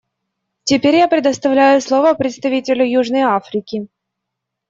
Теперь 0.63 0.95
я 0.95 1.07
предоставляю 1.07 1.79
слово 1.79 2.15
представителю 2.15 2.89
Южной 2.89 3.21
Африки. 3.21 3.87